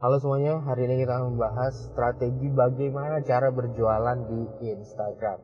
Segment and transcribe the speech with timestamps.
[0.00, 5.36] Halo semuanya, hari ini kita akan membahas strategi bagaimana cara berjualan di Instagram.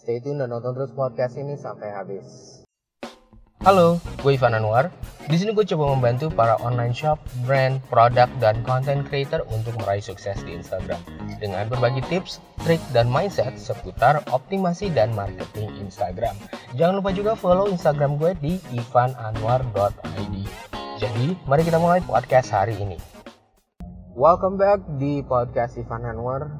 [0.00, 2.24] Stay tune dan nonton terus podcast ini sampai habis.
[3.60, 4.88] Halo, gue Ivan Anwar.
[5.28, 10.00] Di sini gue coba membantu para online shop, brand, produk, dan content creator untuk meraih
[10.00, 11.04] sukses di Instagram
[11.36, 16.32] dengan berbagi tips, trik, dan mindset seputar optimasi dan marketing Instagram.
[16.80, 20.34] Jangan lupa juga follow Instagram gue di ivananwar.id.
[20.96, 23.17] Jadi, mari kita mulai podcast hari ini.
[24.18, 26.50] Welcome back di podcast Ivan Anwar.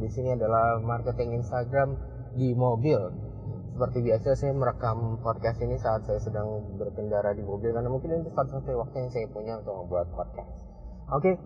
[0.00, 1.92] Di sini adalah marketing Instagram
[2.32, 2.96] di mobil.
[3.76, 8.32] Seperti biasa saya merekam podcast ini saat saya sedang berkendara di mobil karena mungkin itu
[8.32, 10.56] satu-satunya waktu yang saya punya untuk membuat podcast.
[11.12, 11.36] Oke.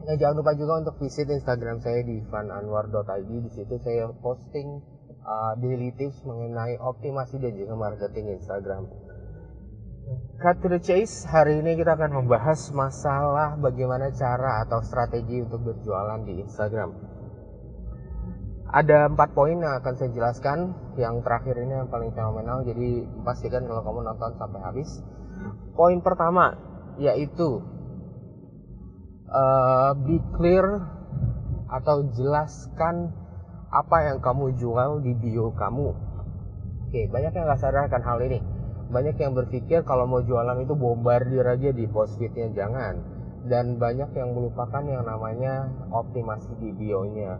[0.00, 3.30] Nah, jangan lupa juga untuk visit Instagram saya di ivananwar.id.
[3.36, 4.80] Di situ saya posting
[5.28, 8.88] uh, daily tips mengenai optimasi dan juga marketing Instagram.
[10.38, 15.66] Cut to the chase, hari ini kita akan membahas masalah bagaimana cara atau strategi untuk
[15.66, 16.94] berjualan di Instagram.
[18.70, 20.78] Ada empat poin yang akan saya jelaskan.
[20.94, 25.02] Yang terakhir ini yang paling fenomenal, jadi pastikan kalau kamu nonton sampai habis.
[25.74, 26.54] Poin pertama
[27.02, 27.66] yaitu
[29.26, 30.86] uh, be clear
[31.66, 33.10] atau jelaskan
[33.74, 35.90] apa yang kamu jual di bio kamu.
[36.86, 38.55] Oke, banyak yang nggak sadar akan hal ini
[38.86, 42.94] banyak yang berpikir kalau mau jualan itu bombardir aja di post feednya jangan.
[43.46, 47.38] Dan banyak yang melupakan yang namanya optimasi di bio-nya.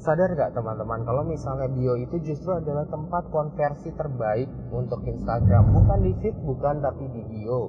[0.00, 1.04] Sadar gak teman-teman?
[1.04, 5.76] Kalau misalnya bio itu justru adalah tempat konversi terbaik untuk Instagram.
[5.76, 7.68] Bukan di feed bukan tapi di bio.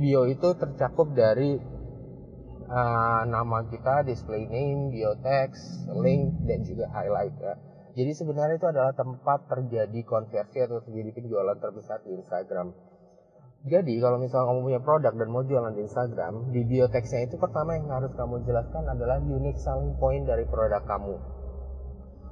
[0.00, 1.60] Bio itu tercakup dari
[2.70, 8.68] uh, nama kita display name bio text link dan juga highlight ya jadi sebenarnya itu
[8.70, 12.70] adalah tempat terjadi konversi atau terjadi penjualan terbesar di Instagram.
[13.60, 17.36] Jadi kalau misalnya kamu punya produk dan mau jualan di Instagram, di bio teksnya itu
[17.36, 21.20] pertama yang harus kamu jelaskan adalah unique selling point dari produk kamu.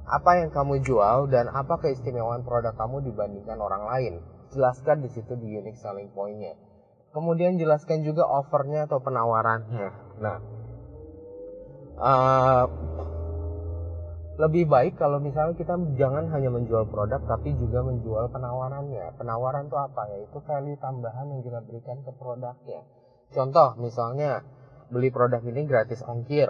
[0.09, 4.13] Apa yang kamu jual dan apa keistimewaan produk kamu dibandingkan orang lain.
[4.49, 6.57] Jelaskan di situ di unique selling pointnya.
[7.13, 9.89] Kemudian jelaskan juga offernya atau penawarannya.
[10.25, 10.37] Nah,
[12.01, 12.65] uh,
[14.39, 19.19] lebih baik kalau misalnya kita jangan hanya menjual produk tapi juga menjual penawarannya.
[19.19, 20.17] Penawaran itu apa ya?
[20.23, 22.87] Itu value tambahan yang kita berikan ke produknya.
[23.35, 24.47] Contoh misalnya
[24.87, 26.47] beli produk ini gratis ongkir.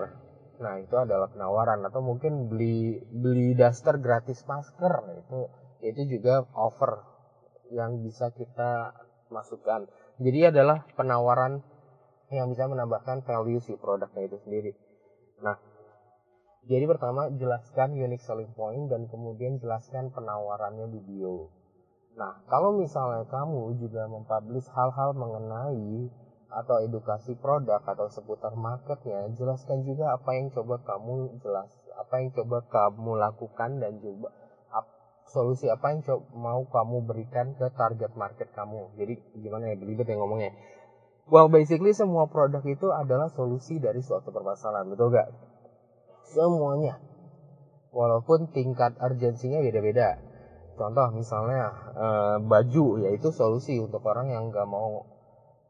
[0.62, 4.94] Nah, itu adalah penawaran atau mungkin beli beli daster gratis masker.
[5.26, 5.50] Itu
[5.82, 7.02] itu juga offer
[7.74, 8.94] yang bisa kita
[9.34, 9.90] masukkan.
[10.22, 11.66] Jadi adalah penawaran
[12.30, 14.72] yang bisa menambahkan value si produknya itu sendiri.
[15.42, 15.58] Nah,
[16.70, 21.50] jadi pertama jelaskan unique selling point dan kemudian jelaskan penawarannya di bio.
[22.14, 26.14] Nah, kalau misalnya kamu juga mempublish hal-hal mengenai
[26.50, 32.30] atau edukasi produk atau seputar marketnya, jelaskan juga apa yang coba kamu jelas, apa yang
[32.38, 34.30] coba kamu lakukan dan juga
[35.30, 38.94] solusi apa yang coba, mau kamu berikan ke target market kamu.
[38.98, 40.54] Jadi gimana ya belibet yang ngomongnya?
[41.30, 45.30] Well, basically semua produk itu adalah solusi dari suatu permasalahan, betul gak?
[46.30, 47.02] Semuanya.
[47.90, 50.22] Walaupun tingkat urgensinya beda-beda.
[50.78, 52.08] Contoh misalnya e,
[52.46, 55.04] baju yaitu solusi untuk orang yang nggak mau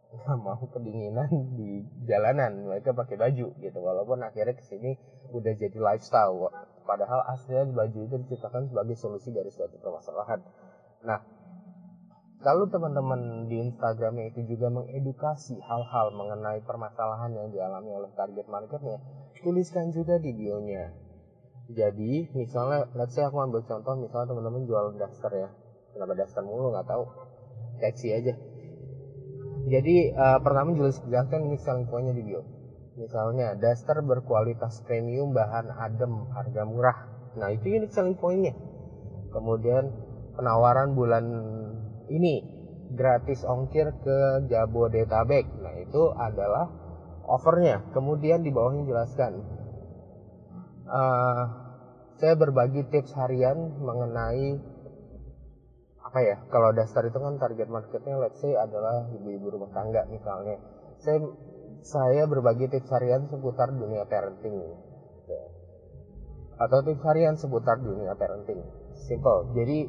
[0.13, 2.67] nggak mau kedinginan di jalanan.
[2.67, 3.79] Mereka pakai baju gitu.
[3.79, 4.99] Walaupun akhirnya ke sini
[5.31, 6.51] udah jadi lifestyle
[6.89, 10.41] padahal aslinya baju itu diciptakan sebagai solusi dari suatu permasalahan.
[11.05, 11.38] Nah
[12.39, 19.03] kalau teman-teman di Instagramnya itu juga mengedukasi hal-hal mengenai permasalahan yang dialami oleh target marketnya,
[19.43, 20.87] tuliskan juga di bionya.
[21.69, 25.49] Jadi, misalnya, let's say aku ambil contoh, misalnya teman-teman jual daster ya.
[25.93, 27.03] Kenapa daster mulu nggak tahu.
[27.83, 28.33] Seksi aja.
[29.69, 32.41] Jadi, uh, pertama jelaskan ini selling pointnya di bio.
[32.95, 36.97] Misalnya, daster berkualitas premium, bahan adem, harga murah.
[37.35, 38.55] Nah, itu unique selling pointnya.
[39.29, 39.93] Kemudian,
[40.39, 41.25] penawaran bulan
[42.09, 42.41] ini
[42.93, 45.45] gratis ongkir ke Jabodetabek.
[45.61, 46.69] Nah, itu adalah
[47.29, 47.93] offernya.
[47.93, 49.45] Kemudian di bawahnya jelaskan.
[50.89, 51.43] Uh,
[52.17, 54.57] saya berbagi tips harian mengenai
[56.01, 56.37] apa ya?
[56.49, 60.57] Kalau dasar itu kan target marketnya let's say adalah ibu-ibu rumah tangga misalnya.
[60.97, 61.21] Saya
[61.85, 64.57] saya berbagi tips harian seputar dunia parenting.
[66.59, 68.65] Atau tips harian seputar dunia parenting.
[68.97, 69.53] Simple.
[69.55, 69.87] Jadi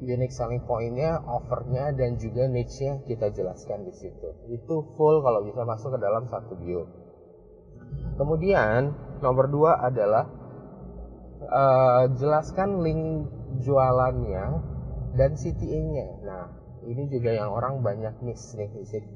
[0.00, 4.28] unique selling pointnya, offernya dan juga niche-nya kita jelaskan di situ.
[4.48, 6.88] Itu full kalau bisa masuk ke dalam satu bio.
[8.16, 10.24] Kemudian nomor dua adalah
[11.44, 13.28] uh, jelaskan link
[13.60, 14.46] jualannya
[15.16, 16.08] dan CTA-nya.
[16.24, 16.44] Nah,
[16.86, 19.12] ini juga yang orang banyak miss nih di sini.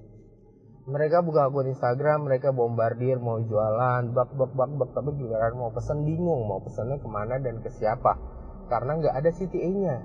[0.84, 5.72] mereka buka akun Instagram mereka bombardir mau jualan bak bak bak bak tapi giliran mau
[5.72, 8.20] pesen bingung mau pesennya ke mana dan ke siapa
[8.68, 9.96] karena nggak ada CTA-nya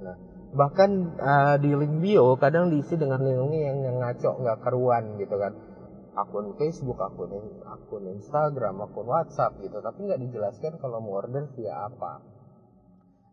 [0.00, 0.16] nah
[0.50, 5.36] bahkan uh, di link bio kadang diisi dengan link-link yang, yang ngaco nggak keruan gitu
[5.38, 5.54] kan.
[6.10, 7.30] Akun Facebook akun
[7.62, 12.18] akun Instagram akun WhatsApp gitu tapi nggak dijelaskan kalau mau order via apa.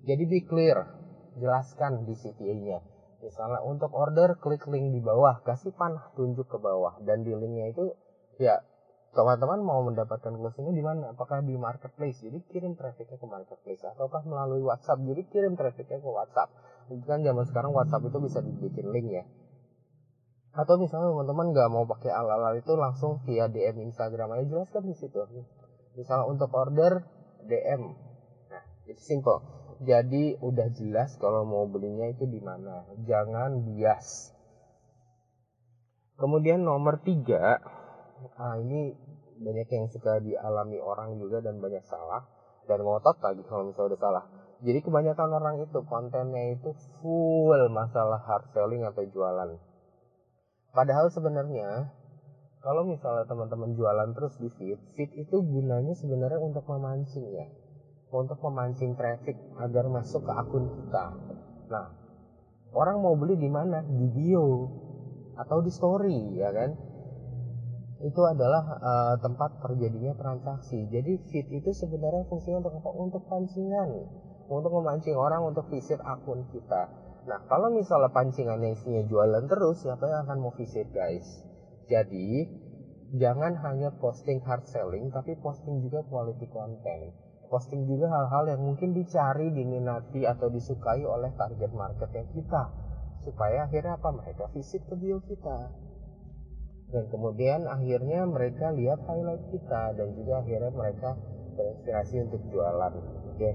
[0.06, 0.86] Jadi be clear
[1.42, 2.80] jelaskan di CTA-nya
[3.18, 7.02] misalnya untuk order klik link di bawah kasih panah tunjuk ke bawah.
[7.02, 7.98] Dan di linknya itu
[8.38, 8.62] ya
[9.18, 11.18] teman-teman mau mendapatkan closingnya di mana?
[11.18, 12.22] Apakah di marketplace?
[12.22, 13.82] Jadi kirim trafficnya ke marketplace.
[13.98, 15.02] Ataukah melalui WhatsApp?
[15.02, 16.54] Jadi kirim trafficnya ke WhatsApp.
[17.10, 19.26] Kan zaman sekarang WhatsApp itu bisa dibikin link ya.
[20.54, 24.46] Atau misalnya teman-teman nggak mau pakai al-al itu langsung via DM Instagram aja.
[24.46, 25.18] Jelaskan di situ.
[25.98, 27.02] Misalnya untuk order
[27.42, 27.82] DM
[28.54, 29.42] nah itu simple.
[29.82, 32.86] Jadi udah jelas kalau mau belinya itu di mana.
[33.02, 34.30] Jangan bias.
[36.22, 37.62] Kemudian nomor tiga.
[38.38, 39.07] Ah ini
[39.38, 42.26] banyak yang suka dialami orang juga dan banyak salah
[42.68, 44.24] dan ngotot lagi kalau misalnya udah salah
[44.62, 49.58] jadi kebanyakan orang itu kontennya itu full masalah hard selling atau jualan
[50.74, 51.94] padahal sebenarnya
[52.60, 57.48] kalau misalnya teman-teman jualan terus di feed feed itu gunanya sebenarnya untuk memancing ya
[58.12, 61.06] untuk memancing traffic agar masuk ke akun kita.
[61.68, 61.92] Nah,
[62.72, 63.84] orang mau beli di mana?
[63.84, 64.72] Di bio
[65.36, 66.72] atau di story, ya kan?
[67.98, 70.86] Itu adalah uh, tempat terjadinya transaksi.
[70.90, 72.90] Jadi feed itu sebenarnya fungsinya untuk apa?
[72.94, 73.90] Untuk pancingan,
[74.48, 76.90] untuk memancing orang untuk visit akun kita.
[77.28, 81.44] Nah, kalau misalnya pancingannya isinya jualan terus, siapa yang akan mau visit, guys?
[81.92, 82.48] Jadi,
[83.18, 87.12] jangan hanya posting hard selling, tapi posting juga quality content
[87.48, 92.64] posting juga hal-hal yang mungkin dicari, diminati atau disukai oleh target marketnya kita
[93.24, 95.72] supaya akhirnya apa mereka visit ke bio kita
[96.88, 101.20] dan kemudian akhirnya mereka lihat highlight kita dan juga akhirnya mereka
[101.60, 102.94] terinspirasi untuk jualan
[103.36, 103.50] oke?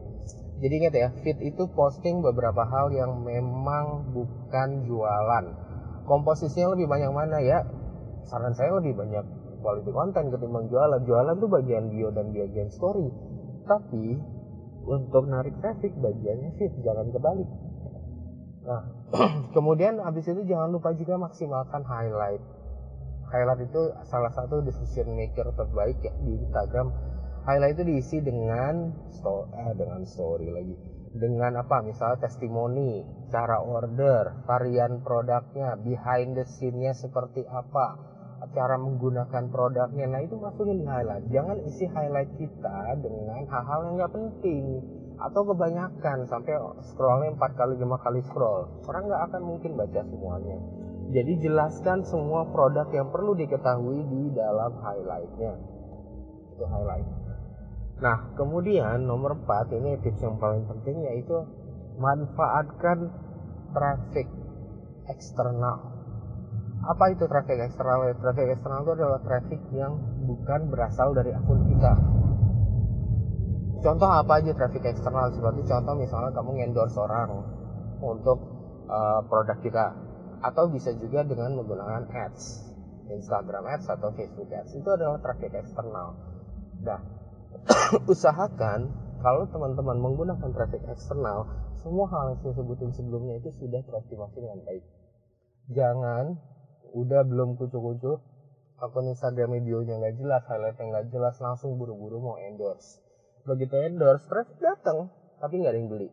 [0.61, 5.45] Jadi ingat ya fit itu posting beberapa hal yang memang bukan jualan.
[6.05, 7.65] Komposisinya lebih banyak mana ya?
[8.29, 9.25] Saran saya lebih banyak
[9.65, 11.01] quality content ketimbang jualan.
[11.03, 13.09] Jualan tuh bagian bio dan bagian story.
[13.65, 14.21] Tapi
[14.85, 17.49] untuk narik traffic bagiannya fit jangan kebalik.
[18.69, 18.83] Nah
[19.57, 22.43] kemudian habis itu jangan lupa juga maksimalkan highlight
[23.33, 26.93] highlight itu salah satu decision maker terbaik ya di Instagram.
[27.43, 30.77] Highlight itu diisi dengan story, eh, dengan story lagi.
[31.13, 31.83] Dengan apa?
[31.83, 33.03] Misalnya testimoni
[33.33, 37.99] cara order varian produknya behind the scene-nya seperti apa
[38.55, 40.07] cara menggunakan produknya.
[40.07, 41.27] Nah itu masukin di highlight.
[41.33, 44.65] Jangan isi highlight kita dengan hal-hal yang nggak penting
[45.19, 46.19] atau kebanyakan.
[46.31, 46.55] Sampai
[46.95, 48.71] scrollnya empat kali lima kali scroll.
[48.87, 50.82] Orang nggak akan mungkin baca semuanya
[51.13, 55.53] jadi jelaskan semua produk yang perlu diketahui di dalam highlightnya
[56.57, 57.09] itu highlight
[58.03, 61.37] nah kemudian nomor 4 ini tips yang paling penting yaitu
[62.01, 63.13] manfaatkan
[63.71, 64.27] traffic
[65.07, 65.93] eksternal
[66.83, 68.11] apa itu traffic eksternal?
[68.19, 69.95] Traffic eksternal itu adalah traffic yang
[70.27, 71.95] bukan berasal dari akun kita.
[73.83, 75.31] Contoh apa aja traffic eksternal?
[75.31, 77.39] Seperti contoh misalnya kamu endorse orang
[78.03, 78.39] untuk
[78.91, 79.95] uh, produk kita,
[80.43, 82.75] atau bisa juga dengan menggunakan ads,
[83.09, 84.75] Instagram ads atau Facebook ads.
[84.75, 86.19] Itu adalah traffic eksternal.
[86.83, 87.01] Nah,
[88.13, 88.91] usahakan
[89.23, 91.47] kalau teman-teman menggunakan traffic eksternal,
[91.79, 94.85] semua hal yang saya sebutin sebelumnya itu sudah teroptimasi dengan baik.
[95.71, 96.37] Jangan
[96.93, 98.21] udah belum kucu-kucu
[98.83, 102.99] akun Instagram videonya nggak jelas highlightnya nggak jelas langsung buru-buru mau endorse
[103.47, 105.07] begitu endorse traffic datang
[105.39, 106.09] tapi nggak ada yang beli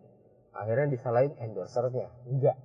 [0.53, 2.57] akhirnya disalahin endorsernya enggak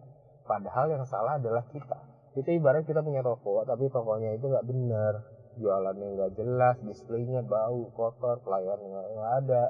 [0.45, 1.99] padahal yang salah adalah kita.
[2.35, 5.15] Itu ibarat kita punya toko tapi tokonya itu nggak benar.
[5.55, 9.65] Jualannya nggak jelas displaynya bau kotor pelayannya nggak ada.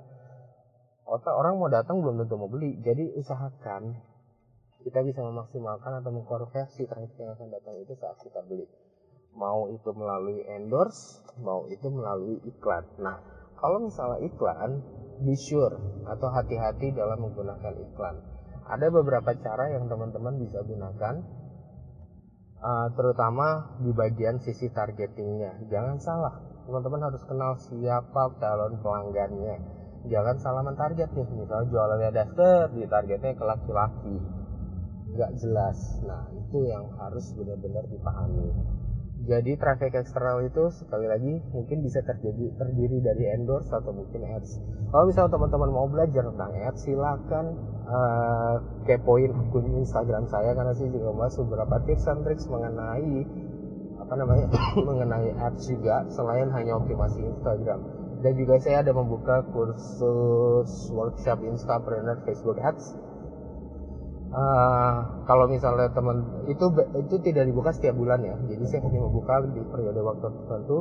[1.04, 2.80] Otak orang mau datang belum tentu mau beli.
[2.80, 3.92] Jadi usahakan
[4.84, 8.64] kita bisa memaksimalkan atau mengkonversi traffic yang akan datang itu saat kita beli.
[9.36, 12.88] Mau itu melalui endorse mau itu melalui iklan.
[12.96, 13.20] Nah
[13.60, 14.80] kalau misalnya iklan
[15.20, 15.76] be sure
[16.08, 18.33] atau hati-hati dalam menggunakan iklan
[18.64, 21.20] ada beberapa cara yang teman-teman bisa gunakan
[22.64, 25.68] uh, terutama di bagian sisi targetingnya.
[25.68, 29.56] Jangan salah teman-teman harus kenal siapa calon pelanggannya.
[30.08, 34.16] Jangan salah mentarget nih misalnya jualannya daster di targetnya ke laki-laki.
[35.12, 35.78] Nggak jelas.
[36.04, 38.48] Nah itu yang harus benar-benar dipahami.
[39.24, 44.60] Jadi traffic eksternal itu sekali lagi mungkin bisa terjadi terdiri dari endorse atau mungkin ads.
[44.92, 47.46] Kalau misalnya teman-teman mau belajar tentang ads silakan
[47.88, 48.54] uh,
[48.88, 53.14] kepoin akun Instagram saya karena saya juga membahas beberapa tips dan triks mengenai
[54.04, 54.46] apa namanya
[54.88, 57.80] mengenai ads juga selain hanya optimasi Instagram.
[58.24, 62.96] Dan juga saya ada membuka kursus workshop Instapreneur Facebook Ads.
[64.34, 68.32] Uh, kalau misalnya teman itu itu tidak dibuka setiap bulan ya.
[68.48, 70.78] Jadi saya hanya membuka di periode waktu tertentu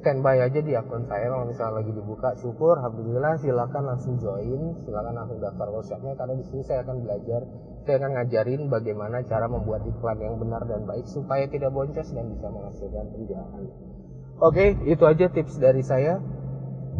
[0.00, 1.28] standby aja di akun saya.
[1.28, 4.74] Kalau misalnya lagi dibuka syukur alhamdulillah silakan langsung join.
[4.82, 7.40] Silakan langsung daftar workshopnya karena di sini saya akan belajar.
[7.84, 12.26] Saya akan ngajarin bagaimana cara membuat iklan yang benar dan baik supaya tidak boncos dan
[12.32, 13.64] bisa menghasilkan penjualan.
[14.40, 16.16] Oke itu aja tips dari saya.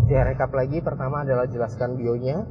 [0.06, 0.84] Saya rekap lagi.
[0.84, 2.44] Pertama adalah jelaskan bionya.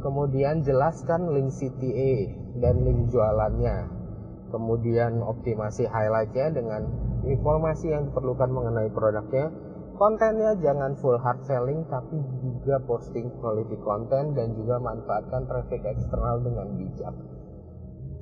[0.00, 2.12] Kemudian jelaskan link CTA
[2.56, 4.00] dan link jualannya.
[4.48, 6.88] Kemudian optimasi highlightnya dengan
[7.22, 9.69] informasi yang diperlukan mengenai produknya
[10.00, 16.40] kontennya jangan full hard selling tapi juga posting quality content dan juga manfaatkan traffic eksternal
[16.40, 17.12] dengan bijak.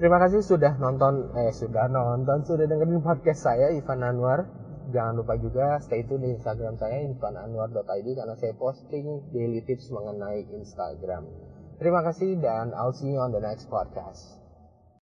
[0.00, 4.48] Terima kasih sudah nonton eh sudah nonton sudah dengerin podcast saya Ivan Anwar.
[4.88, 10.46] Jangan lupa juga stay tune di Instagram saya ivananwar.id karena saya posting daily tips mengenai
[10.56, 11.28] Instagram.
[11.76, 14.45] Terima kasih dan I'll see you on the next podcast